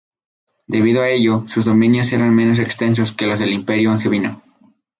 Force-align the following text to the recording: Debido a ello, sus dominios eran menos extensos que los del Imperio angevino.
Debido 0.65 1.03
a 1.03 1.09
ello, 1.09 1.43
sus 1.45 1.65
dominios 1.65 2.11
eran 2.11 2.33
menos 2.33 2.57
extensos 2.57 3.11
que 3.11 3.27
los 3.27 3.37
del 3.37 3.53
Imperio 3.53 3.91
angevino. 3.91 4.41